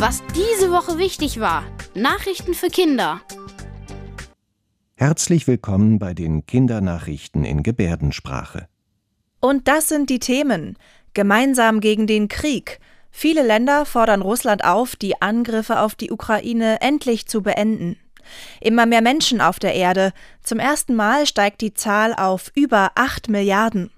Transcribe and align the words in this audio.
Was 0.00 0.22
diese 0.34 0.70
Woche 0.70 0.96
wichtig 0.96 1.40
war. 1.40 1.62
Nachrichten 1.94 2.54
für 2.54 2.68
Kinder. 2.68 3.20
Herzlich 4.94 5.46
willkommen 5.46 5.98
bei 5.98 6.14
den 6.14 6.46
Kindernachrichten 6.46 7.44
in 7.44 7.62
Gebärdensprache. 7.62 8.66
Und 9.40 9.68
das 9.68 9.90
sind 9.90 10.08
die 10.08 10.18
Themen. 10.18 10.78
Gemeinsam 11.12 11.80
gegen 11.80 12.06
den 12.06 12.28
Krieg. 12.28 12.80
Viele 13.10 13.46
Länder 13.46 13.84
fordern 13.84 14.22
Russland 14.22 14.64
auf, 14.64 14.96
die 14.96 15.20
Angriffe 15.20 15.80
auf 15.80 15.94
die 15.96 16.10
Ukraine 16.10 16.80
endlich 16.80 17.26
zu 17.28 17.42
beenden. 17.42 17.98
Immer 18.62 18.86
mehr 18.86 19.02
Menschen 19.02 19.42
auf 19.42 19.58
der 19.58 19.74
Erde. 19.74 20.14
Zum 20.42 20.60
ersten 20.60 20.94
Mal 20.94 21.26
steigt 21.26 21.60
die 21.60 21.74
Zahl 21.74 22.14
auf 22.14 22.52
über 22.54 22.92
8 22.94 23.28
Milliarden. 23.28 23.90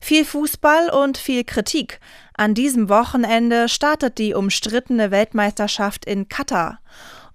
Viel 0.00 0.24
Fußball 0.24 0.90
und 0.90 1.16
viel 1.16 1.44
Kritik. 1.44 2.00
An 2.36 2.54
diesem 2.54 2.88
Wochenende 2.88 3.68
startet 3.68 4.18
die 4.18 4.34
umstrittene 4.34 5.12
Weltmeisterschaft 5.12 6.04
in 6.04 6.28
Katar. 6.28 6.78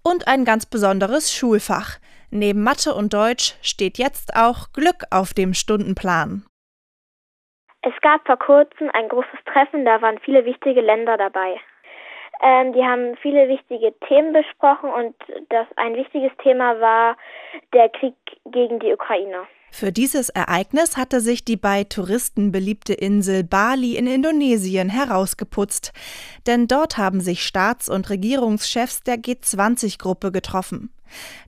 Und 0.04 0.28
ein 0.28 0.44
ganz 0.44 0.66
besonderes 0.66 1.34
Schulfach. 1.34 2.00
Neben 2.32 2.64
Mathe 2.64 2.94
und 2.94 3.14
Deutsch 3.14 3.56
steht 3.62 3.98
jetzt 3.98 4.36
auch 4.36 4.74
Glück 4.74 5.06
auf 5.10 5.34
dem 5.34 5.54
Stundenplan. 5.54 6.46
Es 7.82 7.94
gab 8.02 8.26
vor 8.26 8.38
kurzem 8.38 8.90
ein 8.92 9.08
großes 9.08 9.40
Treffen, 9.46 9.86
da 9.86 10.02
waren 10.02 10.20
viele 10.20 10.44
wichtige 10.44 10.82
Länder 10.82 11.18
dabei. 11.18 11.56
Ähm, 12.42 12.74
die 12.74 12.84
haben 12.84 13.16
viele 13.22 13.48
wichtige 13.48 13.98
Themen 14.08 14.34
besprochen 14.34 14.90
und 14.90 15.16
das 15.50 15.68
ein 15.78 15.96
wichtiges 15.96 16.32
Thema 16.44 16.80
war 16.80 17.18
der 17.74 17.90
Krieg 17.90 18.16
gegen 18.46 18.80
die 18.80 18.94
Ukraine. 18.94 19.48
Für 19.72 19.92
dieses 19.92 20.30
Ereignis 20.30 20.98
hatte 20.98 21.22
sich 21.22 21.46
die 21.46 21.58
bei 21.58 21.84
Touristen 21.84 22.52
beliebte 22.52 22.94
Insel 22.94 23.44
Bali 23.44 23.96
in 23.96 24.08
Indonesien 24.08 24.90
herausgeputzt. 24.90 25.94
Denn 26.48 26.68
dort 26.68 26.98
haben 26.98 27.22
sich 27.22 27.46
Staats- 27.46 27.90
und 27.90 28.10
Regierungschefs 28.10 29.04
der 29.04 29.18
G20-Gruppe 29.18 30.32
getroffen. 30.32 30.92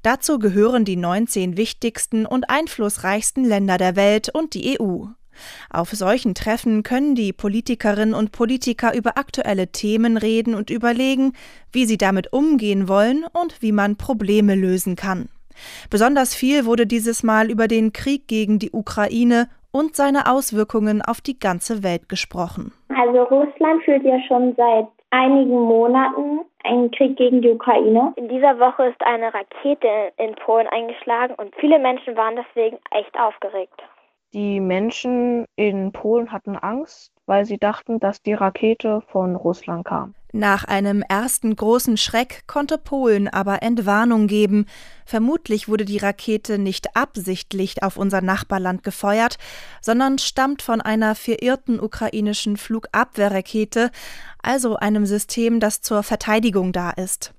Dazu 0.01 0.39
gehören 0.39 0.85
die 0.85 0.95
19 0.95 1.57
wichtigsten 1.57 2.25
und 2.25 2.49
einflussreichsten 2.49 3.43
Länder 3.43 3.77
der 3.77 3.95
Welt 3.95 4.29
und 4.29 4.53
die 4.53 4.79
EU. 4.79 5.05
Auf 5.69 5.91
solchen 5.91 6.35
Treffen 6.35 6.83
können 6.83 7.15
die 7.15 7.33
Politikerinnen 7.33 8.13
und 8.13 8.31
Politiker 8.31 8.93
über 8.93 9.17
aktuelle 9.17 9.71
Themen 9.71 10.17
reden 10.17 10.53
und 10.55 10.69
überlegen, 10.69 11.33
wie 11.71 11.85
sie 11.85 11.97
damit 11.97 12.33
umgehen 12.33 12.87
wollen 12.87 13.25
und 13.31 13.61
wie 13.61 13.71
man 13.71 13.95
Probleme 13.95 14.55
lösen 14.55 14.95
kann. 14.95 15.29
Besonders 15.89 16.35
viel 16.35 16.65
wurde 16.65 16.87
dieses 16.87 17.23
Mal 17.23 17.49
über 17.49 17.67
den 17.67 17.93
Krieg 17.93 18.27
gegen 18.27 18.59
die 18.59 18.71
Ukraine 18.71 19.47
und 19.71 19.95
seine 19.95 20.31
Auswirkungen 20.31 21.01
auf 21.01 21.21
die 21.21 21.39
ganze 21.39 21.83
Welt 21.83 22.09
gesprochen. 22.09 22.73
Also 22.89 23.23
Russland 23.23 23.83
führt 23.83 24.03
ja 24.03 24.19
schon 24.27 24.53
seit 24.55 24.87
einigen 25.11 25.59
Monaten 25.59 26.41
einen 26.63 26.91
Krieg 26.91 27.17
gegen 27.17 27.41
die 27.41 27.49
Ukraine. 27.49 28.13
In 28.15 28.29
dieser 28.29 28.59
Woche 28.59 28.87
ist 28.87 29.01
eine 29.01 29.33
Rakete 29.33 30.11
in 30.17 30.35
Polen 30.35 30.67
eingeschlagen 30.67 31.35
und 31.35 31.53
viele 31.55 31.79
Menschen 31.79 32.15
waren 32.15 32.35
deswegen 32.35 32.77
echt 32.91 33.17
aufgeregt. 33.19 33.81
Die 34.33 34.61
Menschen 34.61 35.45
in 35.57 35.91
Polen 35.91 36.31
hatten 36.31 36.55
Angst, 36.55 37.11
weil 37.31 37.45
sie 37.45 37.57
dachten, 37.57 38.01
dass 38.01 38.21
die 38.21 38.33
Rakete 38.33 39.03
von 39.07 39.37
Russland 39.37 39.85
kam. 39.85 40.15
Nach 40.33 40.65
einem 40.65 41.01
ersten 41.01 41.55
großen 41.55 41.95
Schreck 41.95 42.41
konnte 42.45 42.77
Polen 42.77 43.29
aber 43.29 43.63
Entwarnung 43.63 44.27
geben. 44.27 44.65
Vermutlich 45.05 45.69
wurde 45.69 45.85
die 45.85 45.97
Rakete 45.97 46.57
nicht 46.57 46.97
absichtlich 46.97 47.83
auf 47.83 47.95
unser 47.95 48.19
Nachbarland 48.19 48.83
gefeuert, 48.83 49.37
sondern 49.79 50.17
stammt 50.17 50.61
von 50.61 50.81
einer 50.81 51.15
verirrten 51.15 51.79
ukrainischen 51.79 52.57
Flugabwehrrakete, 52.57 53.91
also 54.43 54.75
einem 54.75 55.05
System, 55.05 55.61
das 55.61 55.79
zur 55.79 56.03
Verteidigung 56.03 56.73
da 56.73 56.89
ist. 56.89 57.33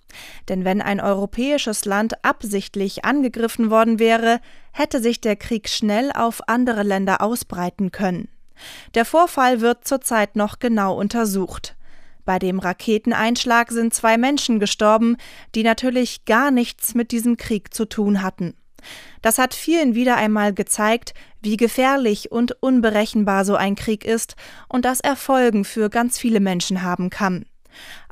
Denn 0.49 0.65
wenn 0.65 0.81
ein 0.81 1.03
europäisches 1.03 1.85
Land 1.85 2.25
absichtlich 2.25 3.05
angegriffen 3.05 3.71
worden 3.71 3.99
wäre, 3.99 4.41
hätte 4.73 5.03
sich 5.03 5.21
der 5.21 5.37
Krieg 5.37 5.69
schnell 5.69 6.13
auf 6.15 6.49
andere 6.49 6.83
Länder 6.83 7.21
ausbreiten 7.21 7.93
können. 7.93 8.29
Der 8.95 9.05
Vorfall 9.05 9.61
wird 9.61 9.87
zurzeit 9.87 10.37
noch 10.37 10.59
genau 10.59 10.97
untersucht. 10.99 11.77
Bei 12.25 12.39
dem 12.39 12.59
Raketeneinschlag 12.59 13.71
sind 13.71 13.93
zwei 13.95 14.17
Menschen 14.17 14.61
gestorben, 14.61 15.17
die 15.55 15.65
natürlich 15.65 16.25
gar 16.25 16.51
nichts 16.51 16.95
mit 16.95 17.11
diesem 17.11 17.37
Krieg 17.37 17.75
zu 17.75 17.85
tun 17.85 18.23
hatten. 18.23 18.55
Das 19.23 19.39
hat 19.39 19.55
vielen 19.55 19.95
wieder 19.95 20.17
einmal 20.17 20.53
gezeigt, 20.53 21.15
wie 21.41 21.57
gefährlich 21.57 22.31
und 22.31 22.57
unberechenbar 22.61 23.45
so 23.45 23.55
ein 23.55 23.75
Krieg 23.75 24.05
ist 24.05 24.37
und 24.69 24.85
dass 24.85 25.01
er 25.01 25.17
Folgen 25.17 25.65
für 25.65 25.91
ganz 25.91 26.19
viele 26.19 26.41
Menschen 26.41 26.83
haben 26.83 27.11
kann. 27.11 27.47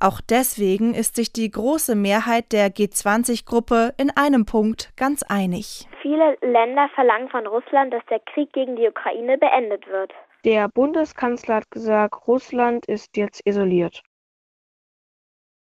Auch 0.00 0.20
deswegen 0.20 0.94
ist 0.94 1.16
sich 1.16 1.32
die 1.32 1.50
große 1.50 1.94
Mehrheit 1.94 2.52
der 2.52 2.68
G20-Gruppe 2.68 3.92
in 3.98 4.10
einem 4.16 4.46
Punkt 4.46 4.90
ganz 4.96 5.22
einig. 5.22 5.86
Viele 6.00 6.38
Länder 6.40 6.88
verlangen 6.94 7.28
von 7.28 7.46
Russland, 7.46 7.92
dass 7.92 8.04
der 8.06 8.20
Krieg 8.20 8.52
gegen 8.52 8.76
die 8.76 8.88
Ukraine 8.88 9.36
beendet 9.36 9.86
wird. 9.88 10.12
Der 10.44 10.68
Bundeskanzler 10.68 11.56
hat 11.56 11.70
gesagt, 11.70 12.26
Russland 12.26 12.86
ist 12.86 13.16
jetzt 13.16 13.46
isoliert. 13.46 14.02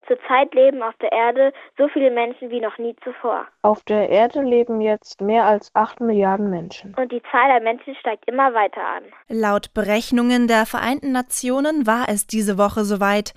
Zurzeit 0.10 0.54
leben 0.56 0.82
auf 0.82 0.96
der 0.98 1.12
Erde 1.12 1.54
so 1.78 1.88
viele 1.88 2.10
Menschen 2.10 2.50
wie 2.50 2.60
noch 2.60 2.78
nie 2.80 2.96
zuvor. 3.04 3.48
Auf 3.62 3.84
der 3.84 4.10
Erde 4.10 4.42
leben 4.42 4.82
jetzt 4.82 5.22
mehr 5.22 5.46
als 5.46 5.70
8 5.76 6.02
Milliarden 6.02 6.50
Menschen. 6.50 6.96
Und 6.96 7.12
die 7.12 7.22
Zahl 7.32 7.48
der 7.50 7.62
Menschen 7.62 7.96
steigt 7.96 8.28
immer 8.28 8.54
weiter 8.56 8.82
an. 8.84 9.04
Laut 9.28 9.72
Berechnungen 9.76 10.48
der 10.48 10.66
Vereinten 10.66 11.12
Nationen 11.12 11.86
war 11.86 12.10
es 12.10 12.26
diese 12.26 12.58
Woche 12.58 12.86
soweit. 12.86 13.34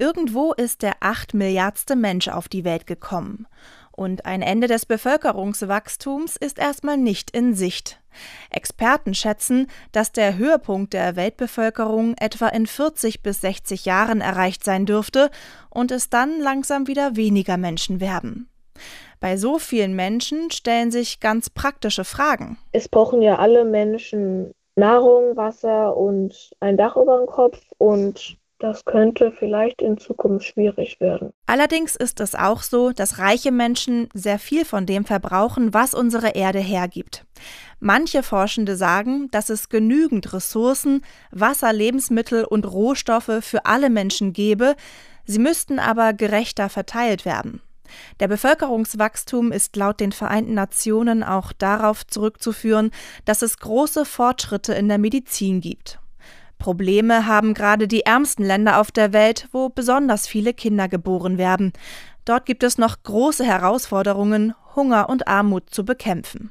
Irgendwo 0.00 0.52
ist 0.52 0.82
der 0.82 0.94
8 1.00 1.34
Milliardste 1.34 1.94
Mensch 1.94 2.26
auf 2.26 2.48
die 2.48 2.64
Welt 2.64 2.88
gekommen. 2.88 3.46
Und 3.96 4.26
ein 4.26 4.42
Ende 4.42 4.66
des 4.66 4.84
Bevölkerungswachstums 4.84 6.36
ist 6.36 6.58
erstmal 6.58 6.98
nicht 6.98 7.30
in 7.30 7.54
Sicht. 7.54 7.98
Experten 8.50 9.14
schätzen, 9.14 9.68
dass 9.92 10.12
der 10.12 10.36
Höhepunkt 10.36 10.92
der 10.92 11.16
Weltbevölkerung 11.16 12.14
etwa 12.18 12.48
in 12.48 12.66
40 12.66 13.22
bis 13.22 13.40
60 13.40 13.86
Jahren 13.86 14.20
erreicht 14.20 14.64
sein 14.64 14.84
dürfte 14.84 15.30
und 15.70 15.90
es 15.90 16.10
dann 16.10 16.40
langsam 16.40 16.86
wieder 16.86 17.16
weniger 17.16 17.56
Menschen 17.56 18.00
werden. 18.00 18.48
Bei 19.18 19.38
so 19.38 19.58
vielen 19.58 19.96
Menschen 19.96 20.50
stellen 20.50 20.90
sich 20.90 21.20
ganz 21.20 21.48
praktische 21.48 22.04
Fragen. 22.04 22.58
Es 22.72 22.88
brauchen 22.88 23.22
ja 23.22 23.36
alle 23.36 23.64
Menschen 23.64 24.52
Nahrung, 24.76 25.36
Wasser 25.36 25.96
und 25.96 26.50
ein 26.60 26.76
Dach 26.76 26.96
über 26.96 27.16
dem 27.16 27.26
Kopf 27.26 27.58
und 27.78 28.36
das 28.58 28.84
könnte 28.84 29.32
vielleicht 29.38 29.82
in 29.82 29.98
Zukunft 29.98 30.46
schwierig 30.46 31.00
werden. 31.00 31.32
Allerdings 31.46 31.96
ist 31.96 32.20
es 32.20 32.34
auch 32.34 32.62
so, 32.62 32.92
dass 32.92 33.18
reiche 33.18 33.52
Menschen 33.52 34.08
sehr 34.14 34.38
viel 34.38 34.64
von 34.64 34.86
dem 34.86 35.04
verbrauchen, 35.04 35.74
was 35.74 35.94
unsere 35.94 36.30
Erde 36.30 36.58
hergibt. 36.58 37.24
Manche 37.80 38.22
Forschende 38.22 38.76
sagen, 38.76 39.28
dass 39.30 39.50
es 39.50 39.68
genügend 39.68 40.32
Ressourcen, 40.32 41.02
Wasser, 41.30 41.72
Lebensmittel 41.72 42.44
und 42.44 42.64
Rohstoffe 42.64 43.40
für 43.40 43.66
alle 43.66 43.90
Menschen 43.90 44.32
gäbe, 44.32 44.74
sie 45.24 45.38
müssten 45.38 45.78
aber 45.78 46.14
gerechter 46.14 46.68
verteilt 46.68 47.24
werden. 47.24 47.60
Der 48.20 48.28
Bevölkerungswachstum 48.28 49.52
ist 49.52 49.76
laut 49.76 50.00
den 50.00 50.12
Vereinten 50.12 50.54
Nationen 50.54 51.22
auch 51.22 51.52
darauf 51.52 52.06
zurückzuführen, 52.06 52.90
dass 53.24 53.42
es 53.42 53.58
große 53.58 54.04
Fortschritte 54.04 54.74
in 54.74 54.88
der 54.88 54.98
Medizin 54.98 55.60
gibt. 55.60 56.00
Probleme 56.66 57.28
haben 57.28 57.54
gerade 57.54 57.86
die 57.86 58.06
ärmsten 58.06 58.44
Länder 58.44 58.80
auf 58.80 58.90
der 58.90 59.12
Welt, 59.12 59.46
wo 59.52 59.68
besonders 59.68 60.26
viele 60.26 60.52
Kinder 60.52 60.88
geboren 60.88 61.38
werden. 61.38 61.72
Dort 62.24 62.44
gibt 62.44 62.64
es 62.64 62.76
noch 62.76 63.04
große 63.04 63.44
Herausforderungen, 63.44 64.52
Hunger 64.74 65.08
und 65.08 65.28
Armut 65.28 65.70
zu 65.70 65.84
bekämpfen. 65.84 66.50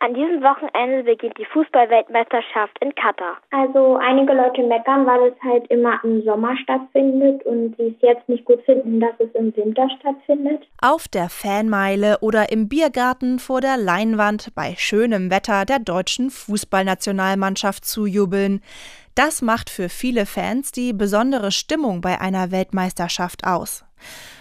An 0.00 0.14
diesem 0.14 0.42
Wochenende 0.42 1.02
beginnt 1.02 1.36
die 1.38 1.44
Fußballweltmeisterschaft 1.46 2.78
in 2.80 2.94
Katar. 2.94 3.38
Also 3.50 3.96
einige 3.96 4.32
Leute 4.32 4.62
meckern, 4.62 5.04
weil 5.06 5.32
es 5.32 5.42
halt 5.42 5.66
immer 5.70 5.98
im 6.04 6.22
Sommer 6.22 6.56
stattfindet 6.62 7.44
und 7.44 7.76
sie 7.76 7.88
es 7.88 8.00
jetzt 8.00 8.28
nicht 8.28 8.44
gut 8.44 8.62
finden, 8.64 9.00
dass 9.00 9.14
es 9.18 9.34
im 9.34 9.54
Winter 9.56 9.88
stattfindet. 9.98 10.62
Auf 10.80 11.08
der 11.08 11.28
Fanmeile 11.28 12.18
oder 12.20 12.52
im 12.52 12.68
Biergarten 12.68 13.40
vor 13.40 13.60
der 13.60 13.76
Leinwand 13.76 14.54
bei 14.54 14.74
schönem 14.76 15.32
Wetter 15.32 15.64
der 15.64 15.80
deutschen 15.80 16.30
Fußballnationalmannschaft 16.30 17.84
zujubeln. 17.84 18.62
Das 19.18 19.42
macht 19.42 19.68
für 19.68 19.88
viele 19.88 20.26
Fans 20.26 20.70
die 20.70 20.92
besondere 20.92 21.50
Stimmung 21.50 22.00
bei 22.00 22.20
einer 22.20 22.52
Weltmeisterschaft 22.52 23.44
aus. 23.44 23.84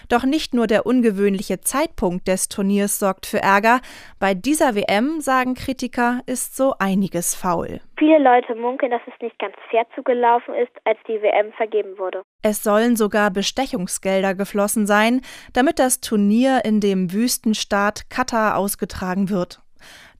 Doch 0.08 0.24
nicht 0.24 0.54
nur 0.54 0.68
der 0.68 0.86
ungewöhnliche 0.86 1.62
Zeitpunkt 1.62 2.28
des 2.28 2.48
Turniers 2.48 3.00
sorgt 3.00 3.26
für 3.26 3.42
Ärger. 3.42 3.80
Bei 4.20 4.36
dieser 4.36 4.76
WM, 4.76 5.20
sagen 5.20 5.56
Kritiker, 5.56 6.22
ist 6.28 6.56
so 6.56 6.76
einiges 6.78 7.34
faul. 7.34 7.82
Viele 7.98 8.20
Leute 8.20 8.54
munkeln, 8.54 8.92
dass 8.92 9.02
es 9.08 9.20
nicht 9.20 9.40
ganz 9.40 9.56
fair 9.72 9.88
zugelaufen 9.96 10.54
ist, 10.54 10.72
als 10.84 11.00
die 11.08 11.24
WM 11.24 11.52
vergeben 11.54 11.98
wurde. 11.98 12.22
Es 12.44 12.64
sollen 12.64 12.96
sogar 12.96 13.32
Bestechungsgelder 13.32 14.36
geflossen 14.36 14.86
sein, 14.86 15.22
damit 15.54 15.80
das 15.80 16.02
Turnier 16.02 16.62
in 16.66 16.82
dem 16.82 17.12
Wüstenstaat 17.12 18.12
Katar 18.12 18.56
ausgetragen 18.56 19.32
wird. 19.32 19.60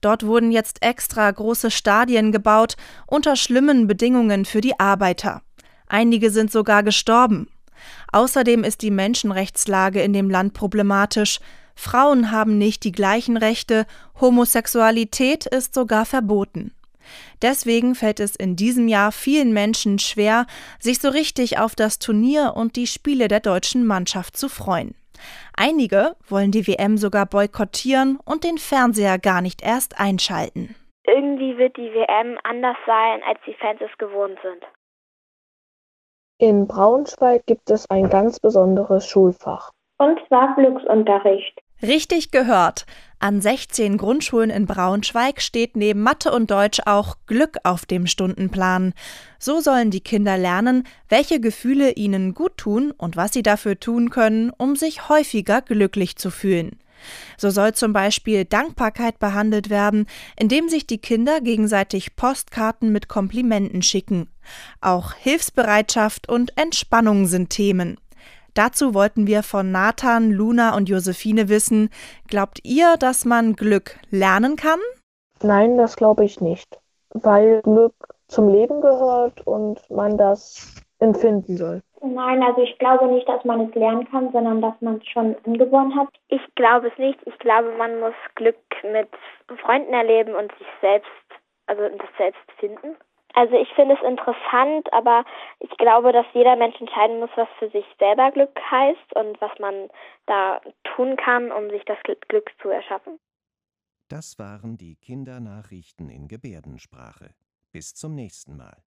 Dort 0.00 0.24
wurden 0.24 0.52
jetzt 0.52 0.82
extra 0.82 1.30
große 1.30 1.70
Stadien 1.70 2.32
gebaut, 2.32 2.76
unter 3.06 3.36
schlimmen 3.36 3.86
Bedingungen 3.86 4.44
für 4.44 4.60
die 4.60 4.78
Arbeiter. 4.78 5.42
Einige 5.86 6.30
sind 6.30 6.52
sogar 6.52 6.82
gestorben. 6.82 7.48
Außerdem 8.12 8.64
ist 8.64 8.82
die 8.82 8.90
Menschenrechtslage 8.90 10.02
in 10.02 10.12
dem 10.12 10.30
Land 10.30 10.54
problematisch. 10.54 11.40
Frauen 11.74 12.30
haben 12.30 12.58
nicht 12.58 12.84
die 12.84 12.92
gleichen 12.92 13.36
Rechte, 13.36 13.86
Homosexualität 14.20 15.46
ist 15.46 15.74
sogar 15.74 16.04
verboten. 16.04 16.72
Deswegen 17.40 17.94
fällt 17.94 18.20
es 18.20 18.36
in 18.36 18.56
diesem 18.56 18.88
Jahr 18.88 19.12
vielen 19.12 19.52
Menschen 19.52 19.98
schwer, 19.98 20.46
sich 20.80 20.98
so 20.98 21.08
richtig 21.08 21.58
auf 21.58 21.74
das 21.74 21.98
Turnier 21.98 22.54
und 22.56 22.76
die 22.76 22.86
Spiele 22.86 23.28
der 23.28 23.40
deutschen 23.40 23.86
Mannschaft 23.86 24.36
zu 24.36 24.48
freuen. 24.48 24.94
Einige 25.56 26.16
wollen 26.28 26.50
die 26.50 26.66
WM 26.66 26.96
sogar 26.96 27.26
boykottieren 27.26 28.18
und 28.24 28.44
den 28.44 28.58
Fernseher 28.58 29.18
gar 29.18 29.40
nicht 29.40 29.62
erst 29.62 30.00
einschalten. 30.00 30.74
Irgendwie 31.06 31.56
wird 31.56 31.76
die 31.76 31.92
WM 31.92 32.38
anders 32.44 32.76
sein, 32.86 33.22
als 33.26 33.38
die 33.46 33.54
Fans 33.54 33.80
es 33.80 33.96
gewohnt 33.98 34.38
sind. 34.42 34.64
In 36.40 36.68
Braunschweig 36.68 37.46
gibt 37.46 37.70
es 37.70 37.88
ein 37.90 38.08
ganz 38.10 38.38
besonderes 38.38 39.08
Schulfach. 39.08 39.72
Und 39.98 40.20
zwar 40.28 40.54
Glücksunterricht. 40.54 41.60
Richtig 41.82 42.30
gehört. 42.32 42.86
An 43.20 43.40
16 43.40 43.98
Grundschulen 43.98 44.50
in 44.50 44.66
Braunschweig 44.66 45.40
steht 45.40 45.76
neben 45.76 46.02
Mathe 46.02 46.32
und 46.32 46.50
Deutsch 46.50 46.80
auch 46.86 47.16
Glück 47.26 47.56
auf 47.64 47.84
dem 47.86 48.06
Stundenplan. 48.06 48.94
So 49.38 49.60
sollen 49.60 49.90
die 49.90 50.00
Kinder 50.00 50.38
lernen, 50.38 50.86
welche 51.08 51.40
Gefühle 51.40 51.92
ihnen 51.92 52.34
gut 52.34 52.56
tun 52.56 52.92
und 52.96 53.16
was 53.16 53.32
sie 53.32 53.42
dafür 53.42 53.78
tun 53.78 54.10
können, 54.10 54.50
um 54.56 54.76
sich 54.76 55.08
häufiger 55.08 55.62
glücklich 55.62 56.16
zu 56.16 56.30
fühlen. 56.30 56.78
So 57.36 57.50
soll 57.50 57.74
zum 57.74 57.92
Beispiel 57.92 58.44
Dankbarkeit 58.44 59.18
behandelt 59.20 59.70
werden, 59.70 60.06
indem 60.36 60.68
sich 60.68 60.86
die 60.86 60.98
Kinder 60.98 61.40
gegenseitig 61.40 62.16
Postkarten 62.16 62.90
mit 62.90 63.08
Komplimenten 63.08 63.82
schicken. 63.82 64.28
Auch 64.80 65.12
Hilfsbereitschaft 65.14 66.28
und 66.28 66.56
Entspannung 66.56 67.26
sind 67.26 67.50
Themen. 67.50 67.98
Dazu 68.58 68.92
wollten 68.92 69.28
wir 69.28 69.44
von 69.44 69.70
Nathan, 69.70 70.32
Luna 70.32 70.74
und 70.76 70.88
Josephine 70.88 71.48
wissen, 71.48 71.90
glaubt 72.26 72.58
ihr, 72.64 72.96
dass 72.98 73.24
man 73.24 73.52
Glück 73.52 74.00
lernen 74.10 74.56
kann? 74.56 74.80
Nein, 75.40 75.78
das 75.78 75.94
glaube 75.94 76.24
ich 76.24 76.40
nicht, 76.40 76.66
weil 77.10 77.62
Glück 77.62 77.94
zum 78.26 78.48
Leben 78.48 78.80
gehört 78.80 79.46
und 79.46 79.88
man 79.90 80.18
das 80.18 80.74
empfinden 80.98 81.56
soll. 81.56 81.82
Nein, 82.02 82.42
also 82.42 82.60
ich 82.62 82.76
glaube 82.80 83.06
nicht, 83.06 83.28
dass 83.28 83.44
man 83.44 83.68
es 83.68 83.74
lernen 83.76 84.10
kann, 84.10 84.32
sondern 84.32 84.60
dass 84.60 84.74
man 84.80 84.96
es 84.96 85.06
schon 85.06 85.36
angeboren 85.46 85.94
hat. 85.94 86.08
Ich 86.26 86.42
glaube 86.56 86.88
es 86.88 86.98
nicht. 86.98 87.20
Ich 87.26 87.38
glaube, 87.38 87.70
man 87.78 88.00
muss 88.00 88.14
Glück 88.34 88.58
mit 88.82 89.08
Freunden 89.62 89.92
erleben 89.92 90.34
und 90.34 90.50
sich 90.58 90.66
selbst, 90.80 91.06
also 91.66 91.82
das 91.96 92.08
selbst 92.18 92.42
finden. 92.58 92.96
Also 93.38 93.54
ich 93.54 93.72
finde 93.74 93.94
es 93.94 94.02
interessant, 94.02 94.92
aber 94.92 95.24
ich 95.60 95.70
glaube, 95.76 96.10
dass 96.10 96.26
jeder 96.34 96.56
Mensch 96.56 96.74
entscheiden 96.80 97.20
muss, 97.20 97.30
was 97.36 97.46
für 97.60 97.70
sich 97.70 97.84
selber 98.00 98.32
Glück 98.32 98.58
heißt 98.68 99.14
und 99.14 99.40
was 99.40 99.56
man 99.60 99.88
da 100.26 100.60
tun 100.82 101.14
kann, 101.14 101.52
um 101.52 101.70
sich 101.70 101.84
das 101.84 101.98
Glück 102.02 102.50
zu 102.60 102.68
erschaffen. 102.68 103.20
Das 104.08 104.40
waren 104.40 104.76
die 104.76 104.96
Kindernachrichten 104.96 106.10
in 106.10 106.26
Gebärdensprache. 106.26 107.30
Bis 107.70 107.94
zum 107.94 108.16
nächsten 108.16 108.56
Mal. 108.56 108.82